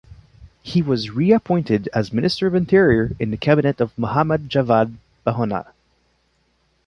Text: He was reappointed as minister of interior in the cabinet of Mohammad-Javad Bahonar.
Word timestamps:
He 0.63 0.81
was 0.81 1.11
reappointed 1.11 1.87
as 1.93 2.11
minister 2.11 2.47
of 2.47 2.55
interior 2.55 3.11
in 3.19 3.29
the 3.29 3.37
cabinet 3.37 3.79
of 3.79 3.95
Mohammad-Javad 3.99 4.95
Bahonar. 5.27 5.73